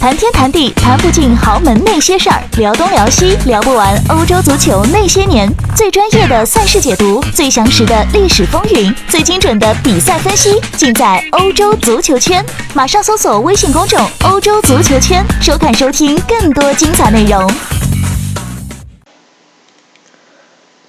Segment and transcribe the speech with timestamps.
[0.00, 5.46] 谈天谈地谈不尽豪门那些事儿，聊东聊西聊不完欧洲足球那些年。
[5.76, 12.42] 最专业的赛事解读，最详实的历史风云，最精准的比赛分析，尽在欧洲足球圈。
[12.72, 17.52] 马上搜索微信公众“欧洲足球圈”，收看收听更多精彩内容。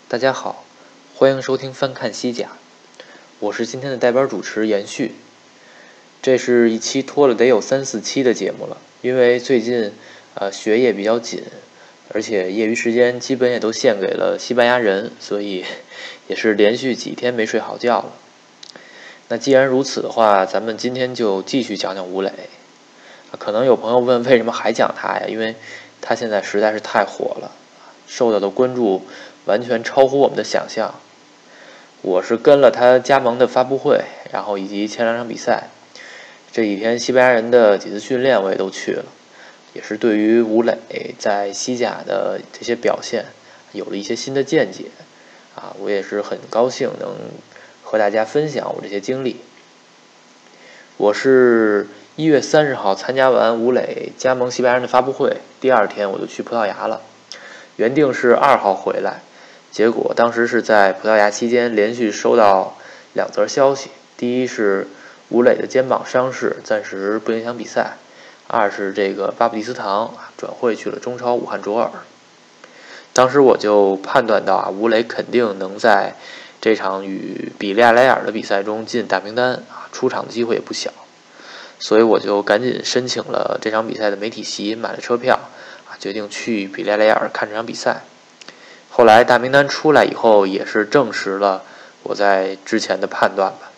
[0.07, 0.63] 大家好，
[1.15, 2.47] 欢迎收听翻看西甲，
[3.39, 5.15] 我是今天的代班主持延续。
[6.21, 8.77] 这是一期拖了得有三四期的节目了。
[9.01, 9.91] 因为最近，
[10.35, 11.43] 呃，学业比较紧，
[12.13, 15.65] 而且业余时间基本也都献给了西班牙人，所以
[16.27, 18.11] 也是连续几天没睡好觉了。
[19.27, 22.31] 那既然如此的话，咱们今天就继续讲讲吴磊。
[23.39, 25.23] 可能有朋友问，为什么还讲他呀？
[25.27, 25.55] 因为
[25.99, 27.51] 他现在实在是太火了，
[28.05, 29.03] 受到的关注
[29.45, 30.93] 完全超乎我们的想象。
[32.03, 35.69] 我是跟了他加盟的发布会，然后以及前两场比赛。
[36.53, 39.05] 这几天西班牙人的几次训练我也都去了，
[39.71, 40.75] 也是对于吴磊
[41.17, 43.27] 在西甲的这些表现
[43.71, 44.87] 有了一些新的见解，
[45.55, 47.15] 啊，我也是很高兴能
[47.81, 49.37] 和大家分享我这些经历。
[50.97, 57.01] 我是一月三十号参加完吴磊加盟西班牙人的发布会，第二天我就去葡萄牙了，
[57.77, 59.21] 原定是二号回来，
[59.71, 62.77] 结果当时是在葡萄牙期间连续收到
[63.13, 64.87] 两则消息，第一是。
[65.31, 67.93] 吴磊的肩膀伤势暂时不影响比赛。
[68.47, 71.89] 二是这个巴布蒂斯唐转会去了中超武汉卓尔。
[73.13, 76.15] 当时我就判断到啊，吴磊肯定能在
[76.59, 80.91] 这场与比利亚雷尔的比赛中进大名单啊，出场的机会也不小。
[81.79, 85.39] 所以我就赶紧申请了这场比赛的媒体席，买了车票
[85.89, 88.01] 啊，决定去比利亚雷尔看这场比赛。
[88.89, 91.63] 后来大名单出来以后，也是证实了
[92.03, 93.70] 我在之前的判断吧。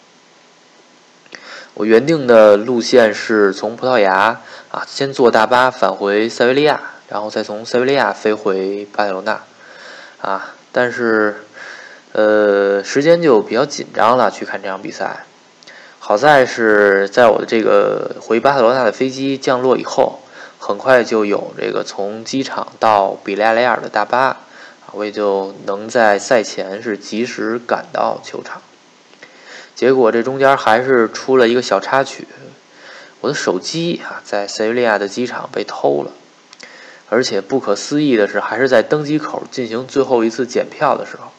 [1.75, 6.79] 我原定的路线是从葡萄牙啊，先坐大巴返回塞维利亚，
[7.09, 9.41] 然后再从塞维利亚飞回巴塞罗那，
[10.21, 11.43] 啊，但是，
[12.11, 15.25] 呃，时间就比较紧张了，去看这场比赛。
[15.97, 20.19] 好在是在我的这个回巴塞罗那的飞机降落以后，
[20.59, 24.37] 很快就有这个从机场到比利亚雷尔的大巴，
[24.91, 28.61] 我也就能在赛前是及时赶到球场。
[29.75, 32.27] 结果这中间还是出了一个小插曲，
[33.21, 36.11] 我的手机啊在塞维利亚的机场被偷了，
[37.09, 41.31] 而且不可思议的是，还是在登机口进行最后一次检票的时候，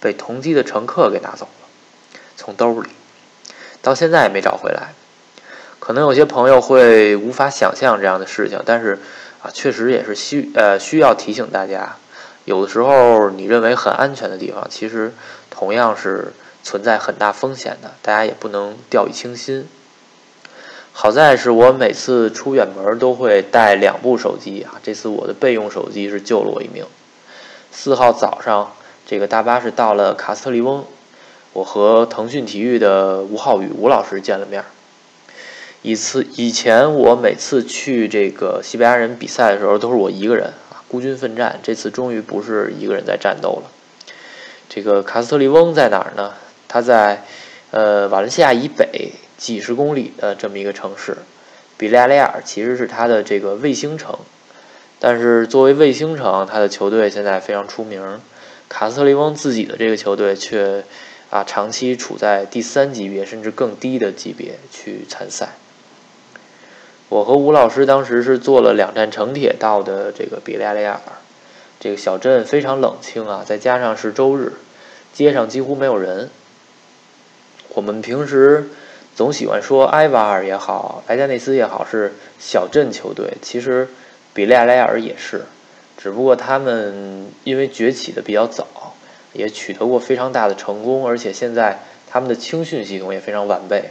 [0.00, 2.90] 被同机的乘客给拿走了，从兜里，
[3.80, 4.92] 到现在也没找回来。
[5.80, 8.98] 可能有些朋友会无法想象这样的事情，但是
[9.42, 11.96] 啊，确实也是需呃需要提醒大家，
[12.44, 15.14] 有的时候你认为很安全的地方，其实
[15.48, 16.32] 同样是。
[16.68, 19.66] 存在很大风险的，大家也不能掉以轻心。
[20.92, 26.84] 好在是我每次出远门都会带两部手机啊，这次我的备用手机是救了我一命。
[27.72, 28.74] 四号早上，
[29.06, 30.84] 这个大巴是到了卡斯特利翁，
[31.54, 34.62] 我和腾讯体育的吴浩宇吴老师见了面。
[35.80, 41.58] 一次以前我每次去这个西班牙人比赛的时候都是我一个人啊，孤军奋战。
[41.62, 43.70] 这次终于不是一个人在战斗了。
[44.68, 46.34] 这个卡斯特利翁在哪儿呢？
[46.68, 47.24] 它在，
[47.70, 51.16] 呃，瓦伦西亚以北几十公里的这么一个城市，
[51.76, 54.18] 比利亚雷尔其实是它的这个卫星城，
[55.00, 58.20] 但是作为卫星城，它的球队现在非常出名。
[58.68, 60.84] 卡斯特利翁自己的这个球队却，
[61.30, 65.54] 啊，长期处在第三级别甚至更低的级别去参赛。
[67.08, 71.00] 我和吴老师当时是坐了两站城铁到的这个比利亚雷尔，
[71.80, 74.52] 这个小镇非常冷清啊，再加上是周日，
[75.14, 76.28] 街上几乎没有人。
[77.78, 78.66] 我们平时
[79.14, 83.86] 总喜欢说埃瓦尔也好，莱加内斯也好是小镇球队，其实
[84.34, 85.42] 比利亚雷尔也是，
[85.96, 88.66] 只不过他们因为崛起的比较早，
[89.32, 91.78] 也取得过非常大的成功，而且现在
[92.10, 93.90] 他们的青训系统也非常完备，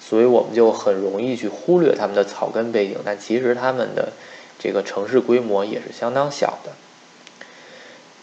[0.00, 4.08] 所以我们就很容易去忽略他们的草根背景，但其实他们的
[4.58, 6.72] 这个城市规模也是相当小的。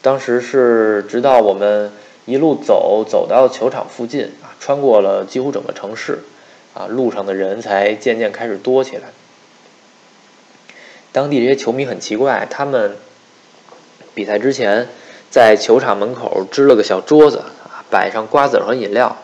[0.02, 1.94] 当时是直到我们。
[2.28, 6.26] 一路走走到球场附近啊，穿过了几乎整个城市，
[6.74, 9.04] 啊，路上的人才渐渐开始多起来。
[11.14, 12.98] 当地这些球迷很奇怪，他们
[14.14, 14.90] 比赛之前
[15.32, 19.16] 在球场门口支了个小桌子啊，摆上瓜子和饮料，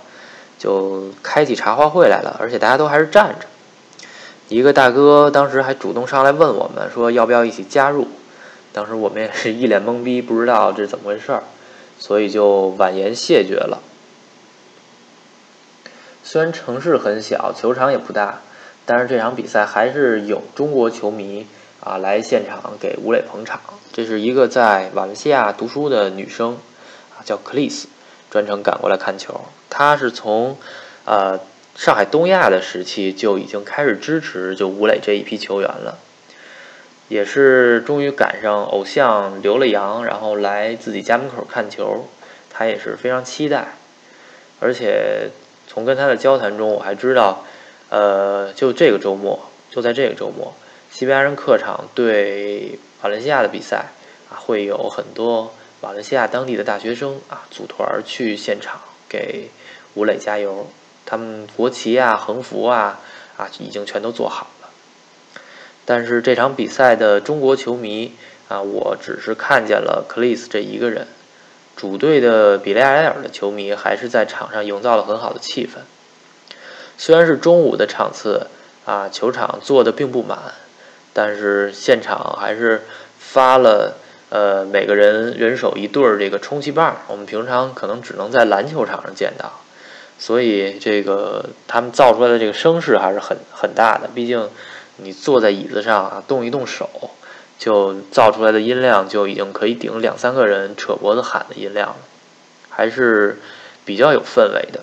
[0.58, 2.38] 就开起茶话会来了。
[2.40, 3.48] 而且大家都还是站着。
[4.48, 8.08] 一个大哥当时还主动上来问我们说要不要一起加入，
[8.72, 11.44] 当时我们也是一脸懵逼，不知道这是怎么回事儿。
[12.04, 13.82] 所以就婉言谢绝了。
[16.22, 18.42] 虽然城市很小，球场也不大，
[18.86, 21.48] 但是这场比赛还是有中国球迷
[21.80, 23.62] 啊来现场给吴磊捧场。
[23.94, 26.58] 这是一个在瓦伦西亚读书的女生
[27.18, 27.88] 啊，叫克里斯，
[28.30, 29.40] 专程赶过来看球。
[29.70, 30.58] 她是从
[31.06, 31.40] 呃
[31.78, 36.00] 上海东亚的时期就已经开始支持就吴磊这一批球员了。
[37.10, 42.08] 也是终于赶上偶像留了洋，然后来自己家门口看球，
[42.50, 43.74] 他也是非常期待。
[44.60, 45.30] 而且
[45.68, 47.44] 从跟他的交谈中，我还知道，
[47.90, 49.40] 呃，就这个周末，
[49.70, 50.54] 就在这个周末，
[50.90, 53.92] 西班牙人客场对瓦伦西亚的比赛
[54.30, 58.80] 啊，会有很多瓦伦西亚当地的大学生啊组团去现场
[59.10, 59.50] 给
[59.96, 60.68] 吴磊加油，
[61.06, 63.02] 他们国旗啊、横幅啊
[63.36, 64.48] 啊已经全都做好。
[65.86, 68.14] 但是这场比赛的中国球迷
[68.48, 71.08] 啊，我只是看见了克里斯这一个人。
[71.76, 75.80] 主队的比利亚雷尔的球迷还是在场上营造了很好的气氛。
[76.98, 78.48] 虽然是中午的场次
[78.86, 80.38] 啊，球场坐的并不满，
[81.12, 82.84] 但是现场还是
[83.18, 83.98] 发了
[84.30, 86.98] 呃每个人人手一对儿这个充气棒。
[87.08, 89.60] 我们平常可能只能在篮球场上见到，
[90.20, 94.08] 所以这个他们造出来的这个声势还是很很大的。
[94.14, 94.48] 毕竟。
[94.98, 96.88] 你坐在椅子上啊，动一动手，
[97.58, 101.96] 就造出来的音量就已经可以顶两三个人扯脖子喊的音量了，
[102.70, 103.40] 还是
[103.86, 104.82] 比较有氛围的。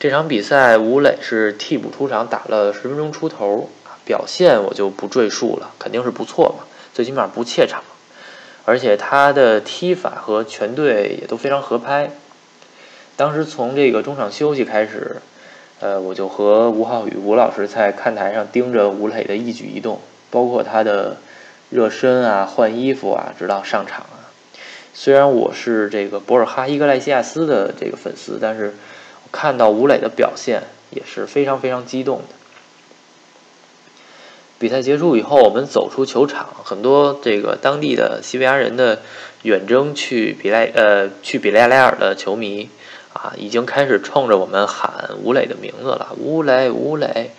[0.00, 3.68] 这场比赛吴磊是替补出场，打了十分钟出头，
[4.06, 6.64] 表现我就不赘述了，肯定是不错嘛，
[6.94, 7.84] 最起码不怯场，
[8.64, 12.10] 而且他的踢法和全队也都非常合拍。
[13.16, 15.20] 当时从这个中场休息开始。
[15.80, 20.00] 呃，我就和吴浩宇吴老师在看台上盯着吴磊的一举一动，
[20.30, 21.18] 包括他的
[21.68, 24.30] 热身啊、换衣服啊，直到上场啊。
[24.94, 28.74] 虽然我是这个博尔哈伊格莱西亚斯的这个粉丝，但是
[29.32, 32.34] 看到吴磊的表现也是非常非常激动的。
[34.60, 39.02] 比赛结束以后，我们走出球场，很多这个当地的西班牙人的
[39.42, 42.70] 远征去比莱呃去比利亚雷尔的球迷。
[43.14, 47.30] 啊，已经开始冲着我们喊吴磊的名字了，吴磊，吴磊，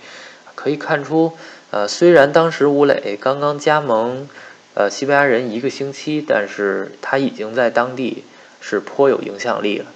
[0.56, 1.38] 可以看出，
[1.70, 4.30] 呃，虽然当时吴磊刚刚加盟，
[4.74, 8.24] 呃，西班牙人一个星期，但是他已经在当地
[8.62, 9.88] 是颇有影响力了。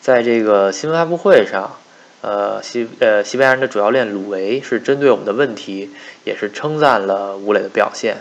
[0.00, 1.76] 在这个新闻发布会上，
[2.20, 5.90] 呃，西呃西班牙人的主教练鲁维是针对我们的问题，
[6.22, 8.18] 也是称赞了吴磊的表现。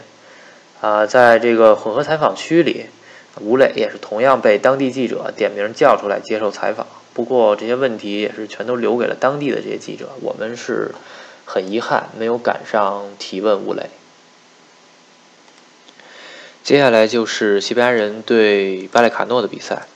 [0.82, 2.88] 啊，在这个混合采访区里。
[3.42, 10.10] 吴磊也是同样被当地记者点名叫出来接受采访，不过这些问题也是全都留给了当地的这些记者。
[10.22, 10.94] 我们是
[11.46, 13.90] 很遗憾没有赶上提问吴磊。
[16.64, 19.88] 接下来就是西班牙人对巴列卡诺的比赛，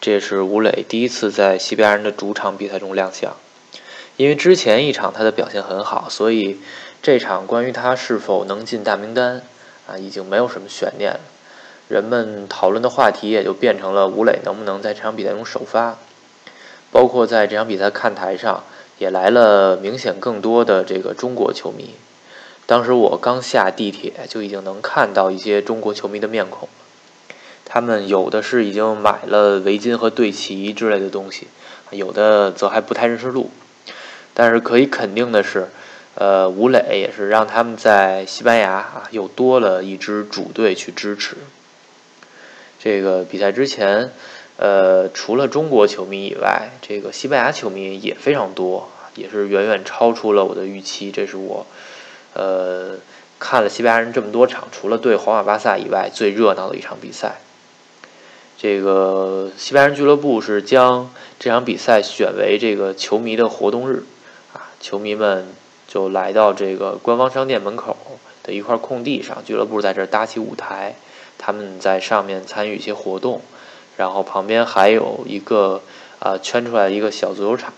[0.00, 3.34] 这也是吴磊第一次在西班牙人的主场比赛中亮相。
[4.18, 6.60] 因为之前一场他的表现很好，所以
[7.02, 9.42] 这场关于他是否能进大名单
[9.88, 11.20] 啊，已经没有什么悬念了。
[11.92, 15.98] 人们讨论的话题也就变成了吴磊能不能在这场比赛中首发，
[16.90, 18.64] 包括在这场比赛看台上
[18.96, 21.90] 也来了明显更多的这个中国球迷。
[22.64, 26.66] 当时我刚下地铁就已经能看到一些中国球迷的面孔，
[27.66, 31.48] 他们有的是已经买了围巾和队旗之类的东西，
[31.90, 33.50] 有的则还不太认识路。
[34.32, 35.68] 但是可以肯定的是，
[36.14, 41.36] 呃，吴磊也是让他们在西班牙啊又多了一支主队去支持。
[42.82, 44.10] 这个比赛之前，
[44.56, 51.12] 呃，除了中国球迷以外，这个西班牙球迷也非常多，也是远远超出了我的预期。
[51.12, 51.64] 这是我，
[52.34, 52.96] 呃，
[53.38, 57.36] 看了西班牙人这么多场，除了对皇马、巴萨以外最热闹的一场比赛。
[58.58, 61.08] 这个西班牙人俱乐部是将
[61.38, 64.02] 这场比赛选为这个球迷的活动日，
[64.52, 65.46] 啊，球迷们
[65.86, 67.96] 就来到这个官方商店门口
[68.42, 70.96] 的一块空地上，俱乐部在这搭起舞台。
[71.44, 73.40] 他们在上面参与一些活动，
[73.96, 75.82] 然后旁边还有一个
[76.20, 77.72] 啊圈出来一个小足球场，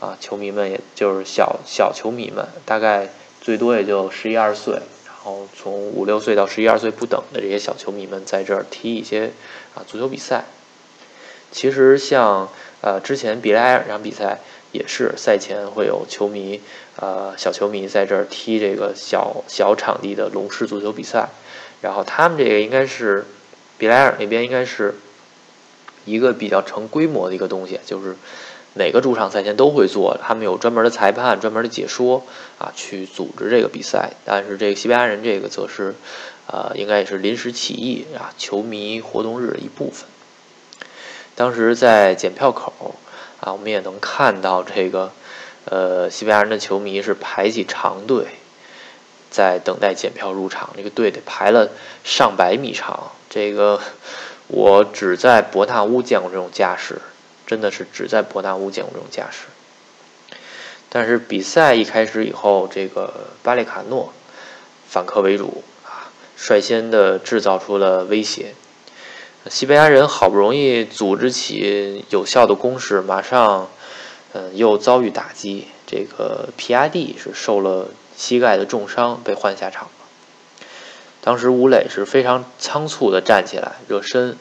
[0.00, 3.10] 啊球迷们也就是小小球迷们，大概
[3.42, 9.32] 最多也就十一二岁，然后从五六岁到十一二岁不等的这些小球迷们在这儿踢一些
[9.74, 10.46] 啊足球比赛。
[11.52, 12.48] 其实像
[12.80, 14.40] 呃之前比莱尔这场比赛
[14.72, 16.62] 也是赛前会有球迷
[16.98, 21.28] 呃小球迷在这儿踢这个小小场地的龙式足球比赛。
[21.80, 23.24] 然后他们这个应该是，
[23.78, 24.94] 比莱尔那边应该是
[26.04, 28.16] 一个比较成规模的一个东西，就是
[28.74, 32.24] 每个主场赛前都会做，他们有专门的裁判、专门的解说
[32.58, 34.12] 啊，去组织这个比赛。
[34.24, 35.94] 但是这个西班牙人这个则是，
[36.46, 40.08] 呃，应该也是临时起意啊，球迷活动日的一部分。
[41.34, 42.94] 当时在检票口
[43.40, 45.12] 啊，我们也能看到这个，
[45.66, 48.26] 呃，西班牙人的球迷是排起长队，
[49.30, 50.70] 在等待检票入场。
[50.76, 51.70] 这个队得排了
[52.04, 53.12] 上百米长。
[53.28, 53.80] 这个
[54.46, 57.00] 我只在伯纳乌见过这种架势，
[57.46, 59.46] 真的是只在伯纳乌见过这种架势。
[60.88, 64.12] 但是比赛一开始以后，这个巴列卡诺
[64.88, 68.54] 反客为主啊，率先的制造出了威胁。
[69.48, 73.68] 西班牙人好不容易组织起有效的攻势，马上。
[74.32, 75.68] 嗯，又遭遇打击。
[75.86, 79.90] 这个皮亚蒂是受了膝盖的重伤，被换下场了。
[81.20, 84.36] 当时吴磊是非常仓促的站起来热身，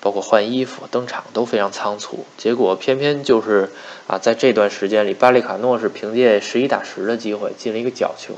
[0.00, 2.26] 包括换衣服、登场都非常仓促。
[2.36, 3.70] 结果偏偏就是
[4.06, 8.34] 啊，在这段时间里，巴利卡诺是凭借十一打十的机会进了一个角球，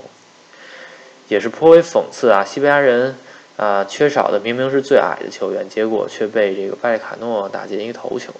[1.29, 2.45] 也是颇为讽刺啊。
[2.45, 3.17] 西班牙人
[3.57, 8.33] 啊，缺少的明明是最矮的球员，结果却被这个巴利卡诺打进一个头球。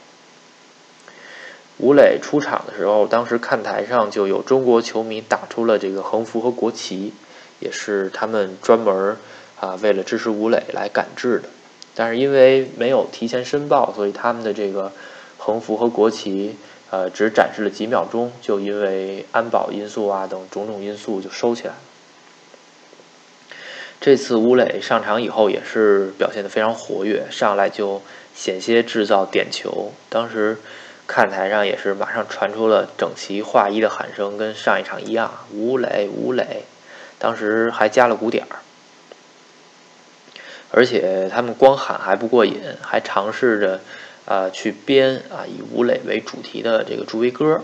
[1.83, 7.15] 吴磊出场的时候，当时看台上就有中国球迷打出了这个横幅和国旗，
[7.59, 9.17] 也是他们专门
[9.59, 11.49] 啊为了支持吴磊来赶制的。
[11.95, 14.93] 但是因为没有提前申报，所以他们的这个
[15.39, 16.55] 横幅和国旗
[16.91, 21.79] 呃只展示了几秒钟，就因为安保因素啊等种种因素就收起来了。
[24.03, 28.03] 这次吴磊上场以后也是表现得非常活跃，上来就
[28.35, 30.59] 险些制造点球，当时。
[31.13, 36.63] 看台上也是马上传出了整齐划一的喊声，跟上一场一样，吴磊，吴磊，
[37.19, 38.63] 当时还加了鼓点儿，
[40.71, 43.81] 而且他们光喊还不过瘾，还尝试着
[44.25, 47.61] 啊去编啊以吴磊为主题的这个助威歌。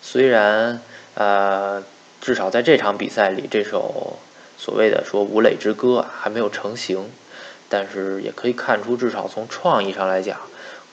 [0.00, 0.80] 虽然
[1.14, 1.82] 呃
[2.20, 4.16] 至少在这场比赛里，这首
[4.56, 7.10] 所谓的说吴磊之歌还没有成型，
[7.68, 10.38] 但是也可以看出，至少从创意上来讲。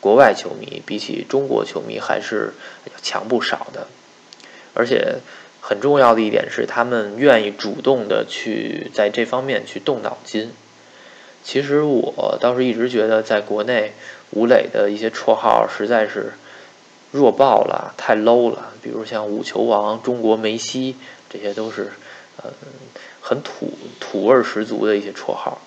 [0.04, 2.52] 国外球迷比起中国球迷还是
[2.88, 3.88] 要强不少的，
[4.74, 5.20] 而且
[5.62, 10.52] 很重要的一点是，他们愿意主动的去在这方面去动脑筋。
[11.42, 13.94] 其实我倒是一直觉得，在国内
[14.32, 16.34] 吴磊的一些绰号实在是
[17.12, 18.74] 弱爆了，太 low 了。
[18.82, 20.98] 比如像“五球王”“中国梅西”，
[21.32, 21.94] 这些都是
[22.44, 22.52] 呃
[23.22, 25.62] 很土土味十足的一些绰号。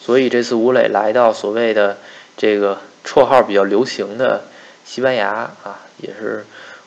[0.00, 1.98] 所以这次吴磊来到所谓的
[2.36, 2.80] 这个。
[3.04, 4.44] 绰号比较流行的
[4.84, 5.30] 西班牙
[5.62, 6.44] 啊，也是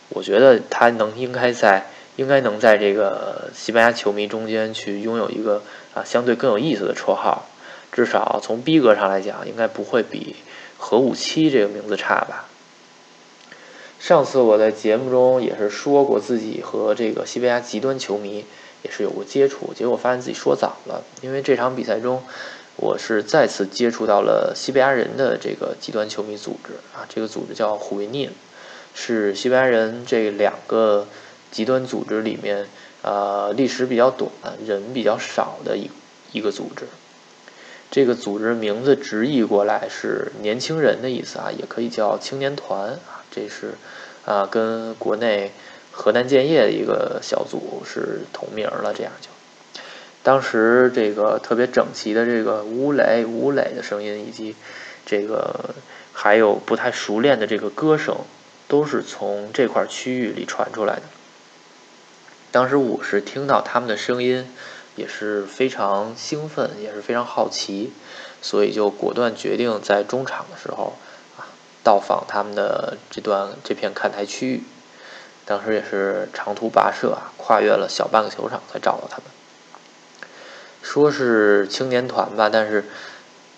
[0.10, 5.64] 我觉得他能应该在应该能在这个西班牙球迷中间去拥有一个
[5.94, 7.46] 啊相对更有意思的绰号，
[7.92, 10.36] 至少从逼格上来讲，应该不会比
[10.78, 12.46] 核武器这个名字差吧。
[14.00, 18.46] 上次我在节目中也是说过自己和这个西班牙极端球迷
[18.84, 22.24] 也是有过接触，结果发现自己说早了，因为这场比赛中。
[22.78, 28.32] 我是再次接触到了西班牙人的这个极端球迷组织啊，这个组织叫虎维涅，
[28.96, 31.08] 是西班牙人这两个
[31.52, 32.68] 极端组织里面
[33.04, 34.32] 呃历史比较短、
[34.66, 35.92] 人比较少的一
[36.32, 36.86] 一个组织。
[37.92, 43.22] 这个组织名字直译过来是“年轻人”的意思啊，也可以叫青年团啊。
[43.30, 43.74] 这是
[44.26, 45.52] 啊，跟国内
[45.92, 49.31] 河南建业的一个小组是同名了，这样就。
[50.24, 54.56] 当时这个特别整齐的这个吴磊吴磊的声音，以及
[55.06, 55.74] 这个
[56.14, 58.18] 还有不太熟练的这个歌声，
[58.68, 61.02] 都是从这块区域里传出来的。
[62.52, 64.48] 当时我是听到他们的声音，
[64.96, 67.92] 也是非常兴奋，也是非常好奇，
[68.44, 70.98] 所以就果断决定在中场的时候
[71.40, 71.50] 啊，
[71.84, 74.64] 到访他们的这段这片看台区域。
[75.46, 79.26] 当时也是长途跋涉啊，跨越了小半个球场才找到他们。
[80.82, 82.86] 说是青年团吧，但是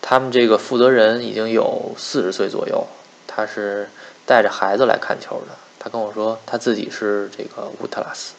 [0.01, 2.85] 他们这个负责人已经有四十岁左右，
[3.27, 3.89] 他是
[4.25, 5.55] 带着孩子来看球的。
[5.79, 8.33] 他跟我说，他自己是这个乌特拉斯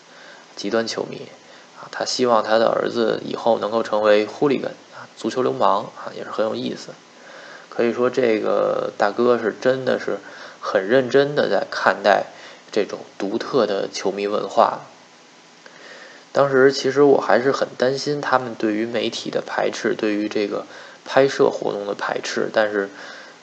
[0.56, 1.26] 极端球迷
[1.78, 6.90] 啊，他希望他的儿子以后能够成为狐狸根啊，足球流氓啊，也是很有意思。
[7.68, 10.18] 可以说，这个大哥是真的是
[10.60, 12.26] 很认真的在看待
[12.70, 14.80] 这种独特的球迷文化。
[16.34, 20.66] 当时其实我还是很担心他们对于媒体的排斥，对于这个
[21.04, 22.50] 拍摄活动的排斥。
[22.52, 22.90] 但是，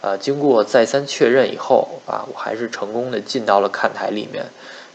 [0.01, 4.47] 呃，经过再三确认以后啊，我还是成功的进到了看台里面，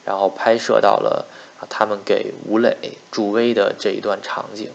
[0.05, 1.25] 然后拍摄到了
[1.59, 4.71] 啊他们给吴磊助威的这一段场景。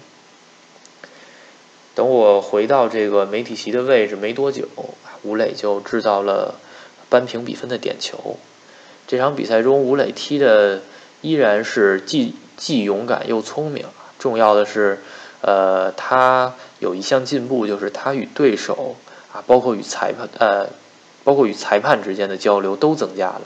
[1.93, 4.67] 等我回到这个媒体席的位置没多久，
[5.21, 6.55] 吴磊就制造了
[7.07, 8.37] 扳平比分的点球。
[9.05, 10.81] 这场比赛中，吴磊踢的
[11.21, 12.33] 依然是既。
[12.58, 13.86] 既勇敢又聪明，
[14.20, 15.00] 重要的是，
[15.41, 18.96] 呃，他有一项进步，就是他与对手
[19.34, 20.70] 啊，包括与裁判，呃，
[21.24, 23.41] 包括与裁判之间的交流都增加了。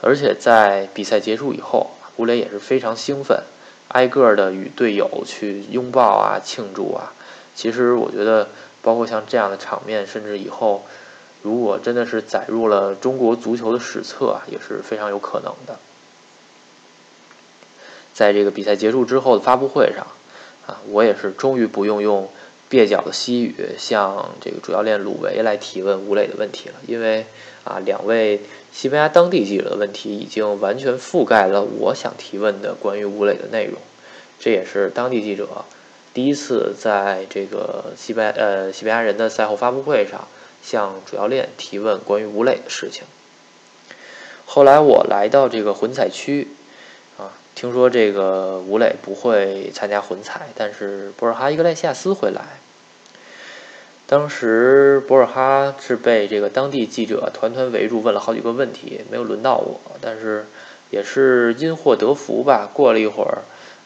[0.00, 3.44] 而且在比赛结束以后，吴磊也是非常兴奋，
[3.88, 7.12] 挨个的与队友去拥抱啊、庆祝啊。
[7.54, 8.48] 其实我觉得，
[8.82, 10.84] 包括像这样的场面，甚至以后
[11.42, 15.78] 如果真的是载入了中国足球的史册啊，也是非常有可能的。
[18.14, 20.06] 在这个比赛结束之后的发布会上，
[20.66, 22.28] 啊，我也是终于不用用
[22.70, 27.26] 蹩脚的西语向这个主教练鲁维来提问吴磊的问题了，因为
[27.64, 28.40] 啊，两位
[28.72, 33.80] 西班牙当地记者的问题已经完全覆盖了我想提问的关于吴磊的内容，
[34.38, 35.64] 这也是当地记者。
[36.14, 40.28] 第一次在这个西班呃西班牙人的赛后发布会上
[40.62, 43.04] 向主教练提问关于吴磊的事情。
[44.44, 46.48] 后来我来到这个混采区，
[47.54, 52.42] 听说这个吴磊不会参加混采，但是博尔哈伊格莱西亚斯会来。
[54.06, 60.44] 当时博尔哈是被这个当地记者团团围住，问了好几个问题，没有轮到我，但是
[60.90, 62.68] 也是因祸得福吧。
[62.72, 63.38] 过了一会儿，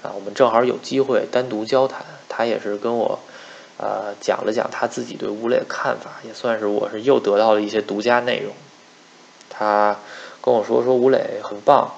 [0.03, 2.05] 啊，我们正好有机会单独交谈。
[2.29, 3.21] 他也是跟我，
[3.79, 8.53] 呃，讲了讲他自己对吴磊的看法，也算是我是又得到了一些独家内容。
[9.49, 9.97] 他
[10.43, 11.93] 跟我说说吴磊很棒，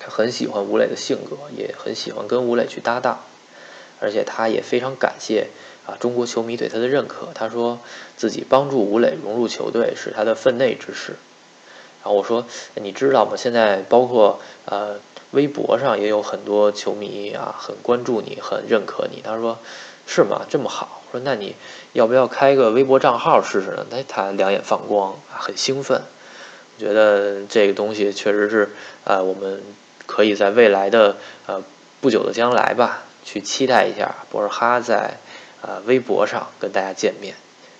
[0.00, 3.20] 他很喜欢吴磊的性格，也很喜欢跟吴磊去搭档，
[4.00, 5.46] 而且他也非常感谢
[5.86, 7.28] 啊中国球迷对他的认可。
[7.32, 7.78] 他说
[8.16, 11.14] 自己帮助吴磊融入球队是他的分内之事。
[12.02, 13.36] 然后我说你知道吗？
[13.36, 14.98] 现在包括呃。
[15.32, 19.22] 微博上也有很多球迷啊，很关注你，很认可你。
[19.22, 19.60] 他说
[20.04, 20.44] ：“是吗？
[20.50, 21.54] 这么好。”我说：“那你
[21.92, 26.02] 要不要开个微博账号试试呢？”哎，他两眼放光，很兴奋。
[26.76, 28.70] 我觉得这个东西确实是
[29.04, 29.62] 啊，我们
[30.10, 31.62] 可以在未来的呃
[32.00, 35.18] 不久的将来吧，去期待一下博尔哈在
[35.62, 37.36] 呃微博上跟大家见面。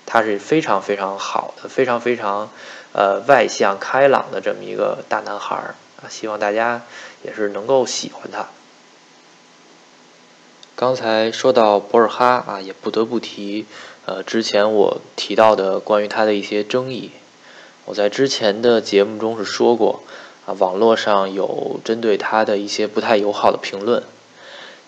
[0.07, 2.51] 他是非常非常好的，非常非常
[2.93, 5.75] 呃外向开朗的这么一个大男孩儿。
[6.01, 6.83] 啊，希望大家
[7.25, 8.47] 也是能够喜欢他。
[10.77, 13.67] 刚才说到博尔哈啊，也不得不提，
[14.07, 17.11] 呃，之前我提到的关于他的一些争议。
[17.85, 20.03] 我在之前的节目中是说过，
[20.59, 24.03] 网络上有针对他的一些不太友好的评论。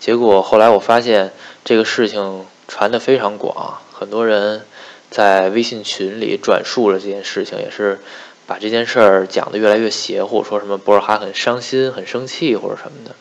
[0.00, 1.32] 结果后来我发现
[1.64, 4.62] 这个事情传的非常广，很多人
[5.10, 8.00] 在微信群里转述了这件事情，也是。
[8.44, 13.14] 把这件事儿讲得越来越邪乎，说什么博尔哈很伤心、很生气或者什么的，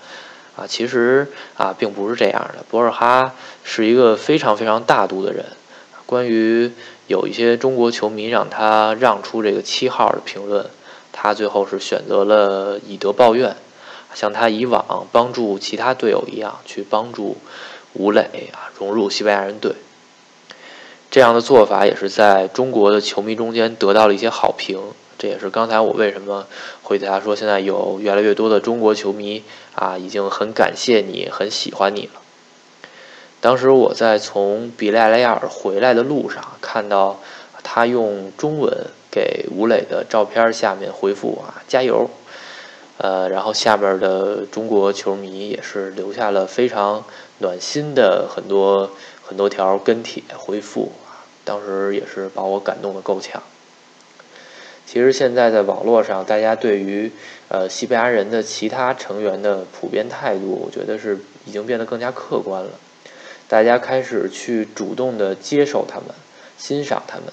[0.57, 2.65] 啊，其实啊并不是这样的。
[2.69, 5.45] 博尔哈是一个非常非常大度的人。
[6.07, 6.71] 关于
[7.07, 10.65] 有一些中国球迷让他让出这个七号的评论，
[11.23, 13.55] 他最后是选择了以德报怨，
[14.15, 17.37] 像他以往帮助其他队友一样去帮助
[17.93, 19.75] 吴磊啊融入西班牙人队。
[21.11, 24.79] 这样的做法也是在中国的球迷中间得到了一些好评。
[25.19, 26.47] 这也是刚才我为什么
[26.81, 29.43] 回答说，现在有越来越多的中国球迷
[29.75, 32.19] 啊，已经很感谢你，很喜欢你了。
[33.39, 37.19] 当时我在从比利亚雷亚尔回来的路上，看到
[37.61, 42.09] 他用中文给吴磊的照片下面回复啊，加油。
[42.97, 47.03] 呃，然后下面的中国球迷也是留下了非常
[47.39, 48.91] 暖心的很多
[49.23, 53.41] 很多条跟帖回复啊，当时也是把我感动的够呛。
[54.85, 57.11] 其实现在在网络上，大家对于
[57.47, 62.69] 呃西班牙人的其他成员的普遍态度，我觉得是已经变得更加客观了。
[63.47, 66.09] 大家开始去主动的接受他们，
[66.57, 67.25] 欣赏他们。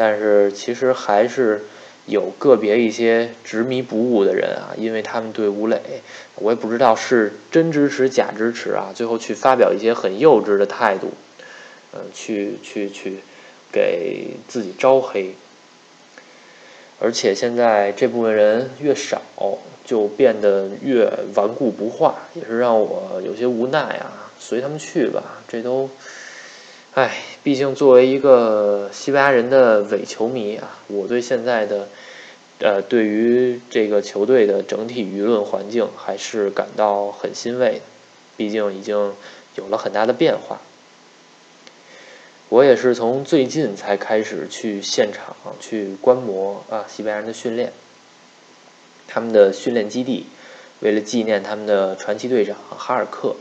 [0.00, 1.64] 但是其实还是
[2.06, 5.80] 有个别一些执迷不悟的人啊，因为他们对吴磊，
[6.36, 11.10] 我也不知道是真支持假支持啊，最后去发表一些很幼稚的态度，
[11.92, 13.18] 嗯，去去去
[13.72, 15.34] 给自己招黑。
[17.00, 19.20] 而且现在这部分人越少，
[19.84, 24.30] 就变得越顽固不化，也是让我有些无奈啊。
[24.38, 25.90] 随他们去吧，这都，
[26.94, 31.88] 唉，毕竟作为一个西班牙人的伪球迷啊，我对现在的，
[32.58, 37.80] 呃，对于这个球队的整体舆论环境还是感到很欣慰的。
[38.36, 39.14] 毕竟已经
[39.56, 40.60] 有了很大的变化。
[42.50, 47.72] 我也是从最近才开始去现场去观摩啊，西班牙人的训练。
[49.06, 50.26] 他们的训练基地，
[50.80, 53.36] 为了纪念他们的传奇队长哈尔克，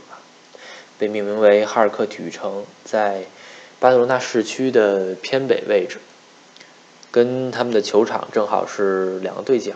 [0.97, 3.25] 被命名为哈尔克体育城，在
[3.79, 5.99] 巴塞罗那市区的偏北位置，
[7.11, 9.73] 跟他们的球场正好是两个对角。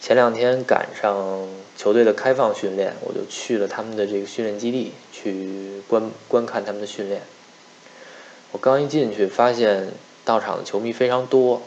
[0.00, 7.22] 前两天赶上球队的开放训练，我就去了他们的这个训练基地，去观观看他们的训练。
[8.52, 9.88] 我刚一进去，发现
[10.24, 11.62] 到场的球迷非常多，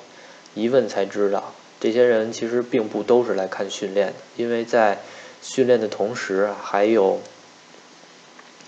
[0.53, 4.99] 一问才知道，这些人其实并不都是来看训练的，因为在
[5.41, 7.19] 训练的同时，还有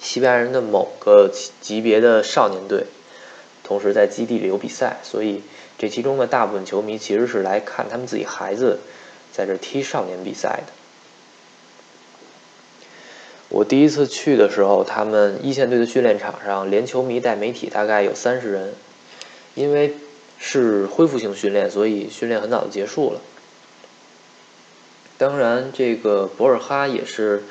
[0.01, 2.85] 西班牙人的某个级别的少年队，
[3.63, 5.43] 同时在基地里有比赛，所以
[5.77, 8.79] 这其中的大部分球迷其实是来看他们自己孩子
[9.31, 10.73] 在这踢少年比赛的。
[13.49, 18.73] 我第一次去的时候，他们一线队的训练场上，连球迷带媒体大概有三十人，
[19.53, 19.95] 因为。
[20.43, 23.21] 是恢复性训练，所以训练很早就结束了。
[25.19, 27.43] 当然，这个博尔哈也是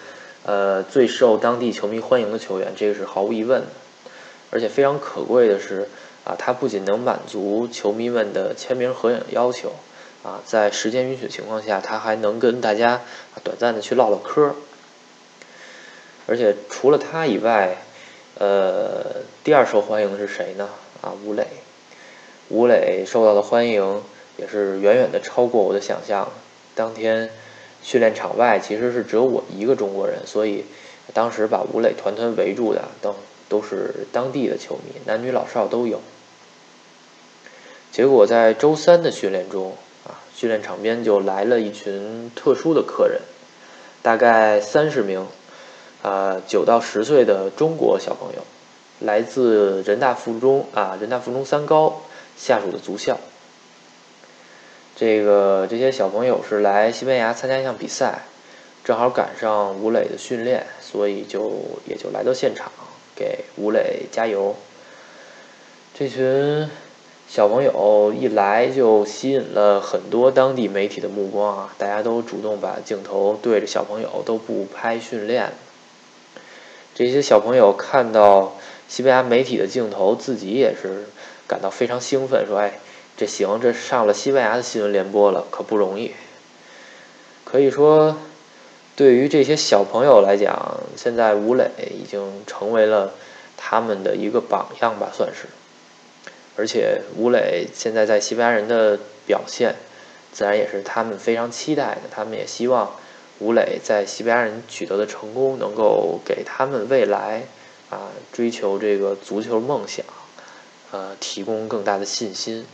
[0.44, 3.68] 呃最受当地球迷欢迎的球员，这个是毫无疑问的。
[4.50, 5.88] 而且非常可贵的是
[6.24, 9.72] 啊，他不仅能满足球迷们的签名合影要求
[10.22, 13.02] 啊，在时间允许的情况下，他还能跟大家
[13.44, 14.54] 短暂的去唠唠嗑。
[16.26, 17.78] 而且除了他以外，
[18.38, 20.68] 呃，第二受欢迎的是谁呢？
[21.00, 21.46] 啊，吴磊。
[22.48, 24.02] 吴磊受到的欢迎
[24.36, 26.28] 也是远远的超过我的想象。
[26.74, 27.30] 当天
[27.82, 30.64] 训练场外其实是只有我一个中国人，所以
[31.14, 33.16] 当时把吴磊团团围住的都
[33.48, 36.00] 都是当地的球迷，男女老少都有。
[37.90, 43.20] 结果在周三的训练中啊，训练场边就来了一群特殊的客人，
[44.02, 45.26] 大概三十名
[46.02, 48.42] 啊九到十岁的中国小朋友，
[49.00, 52.02] 来自人大附中啊人大附中三高。
[52.36, 53.20] 下属的足校，
[55.00, 58.18] 这个这些小朋友是来西班牙参加一项比赛，
[58.84, 61.50] 正好赶上吴磊的训练，所以就
[61.86, 62.70] 也就来到现场
[63.16, 64.54] 给吴磊加油。
[65.94, 66.68] 这群
[67.26, 75.54] 小朋友一来就吸引了很多当地媒体的目光啊，大家都主动把镜头对着小朋友，都不拍训练。
[76.94, 78.52] 这些小朋友看到
[78.86, 81.06] 西班牙媒体的镜头，自己也是。
[81.48, 82.78] 感到非常兴奋，说：“哎，
[83.20, 86.12] 这行，这上了西班牙的新闻联播了，可不容易。
[87.44, 88.16] 可以说，
[88.96, 93.12] 对于这些小朋友来讲，现在吴磊已经成为了
[93.58, 95.48] 他们的一个榜样吧，算是。
[96.56, 99.74] 而且，吴磊现在在西班牙人的表现，
[100.32, 102.00] 自然也是他们非常期待的。
[102.10, 102.90] 他们也希望
[103.38, 107.42] 吴磊在西班牙人取得的成功，能够给他们未来
[107.90, 110.06] 啊追求这个足球梦想。”
[110.90, 112.64] 呃，提供更大的信心。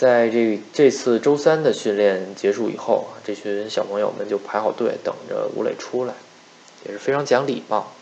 [0.00, 6.14] 在这这次周三的训练结束以后，这群小朋友们就排好队，等着吴磊出来，
[6.86, 7.92] 也是非常讲礼貌。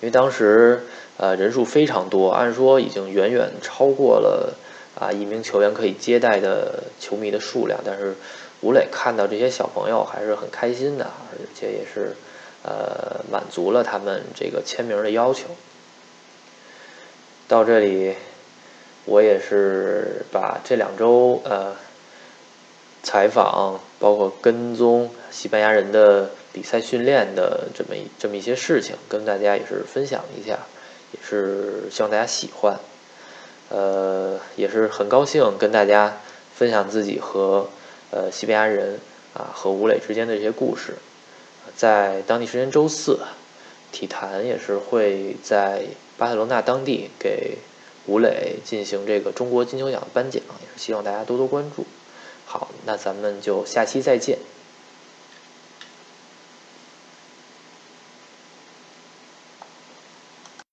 [0.00, 0.84] 因为当时
[1.16, 4.54] 呃人数非常多，按说已经远远超过了
[5.00, 8.14] 啊一名球员可以接待的球迷的数量，但是
[8.60, 12.14] 吴磊看到这些小朋友还是很开心的，而且也是
[12.62, 15.48] 呃满足了他们这个签名的要求。
[17.48, 18.14] 到这里，
[19.10, 21.74] 我也是把这两周呃
[23.02, 30.60] 采访，包括跟踪西班牙人的比赛训练的这么一这么一些事情，跟大家也是分享一下，
[31.10, 32.78] 也是希望大家喜欢。
[33.70, 36.18] 呃，也是很高兴跟大家
[36.54, 37.68] 分享自己和
[38.12, 39.00] 呃西班牙人
[39.34, 40.94] 啊和吴磊之间的这些故事。
[41.74, 43.18] 在当地时间周四，
[43.90, 45.82] 体坛也是会在。
[46.20, 47.56] 巴塞罗那当地给
[48.06, 51.84] 吴磊进行这个中国金球奖的颁奖，也是希望大家多多关注。
[52.44, 54.38] 好，那咱们就下期再见。